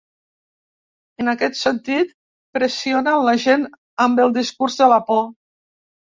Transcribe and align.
En 1.23 1.27
aquest 1.33 1.57
sentit, 1.57 2.15
pressionen 2.57 3.19
la 3.27 3.35
gent 3.43 3.67
amb 4.07 4.23
el 4.25 4.33
discurs 4.39 4.79
de 4.81 4.89
la 4.93 4.99
por. 5.11 5.21